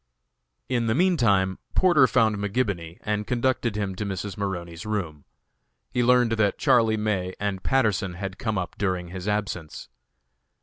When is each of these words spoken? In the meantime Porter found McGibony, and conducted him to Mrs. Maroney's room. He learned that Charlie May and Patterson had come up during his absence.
In 0.67 0.87
the 0.87 0.95
meantime 0.95 1.59
Porter 1.75 2.07
found 2.07 2.35
McGibony, 2.37 2.97
and 3.01 3.27
conducted 3.27 3.75
him 3.75 3.93
to 3.97 4.03
Mrs. 4.03 4.35
Maroney's 4.35 4.83
room. 4.83 5.25
He 5.91 6.03
learned 6.03 6.31
that 6.31 6.57
Charlie 6.57 6.97
May 6.97 7.35
and 7.39 7.61
Patterson 7.61 8.15
had 8.15 8.39
come 8.39 8.57
up 8.57 8.75
during 8.79 9.09
his 9.09 9.27
absence. 9.27 9.89